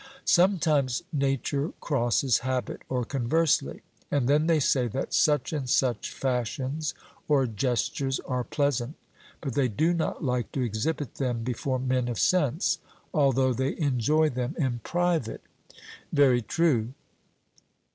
[0.25, 6.95] Sometimes nature crosses habit, or conversely, and then they say that such and such fashions
[7.27, 8.95] or gestures are pleasant,
[9.41, 12.79] but they do not like to exhibit them before men of sense,
[13.13, 15.41] although they enjoy them in private.
[16.11, 16.95] 'Very true.'